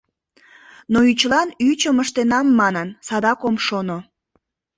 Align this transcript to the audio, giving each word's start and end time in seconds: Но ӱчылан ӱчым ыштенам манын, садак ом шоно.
Но 0.91 0.99
ӱчылан 1.11 1.49
ӱчым 1.69 1.97
ыштенам 2.03 2.47
манын, 2.59 2.87
садак 3.07 3.39
ом 3.47 3.55
шоно. 3.67 3.97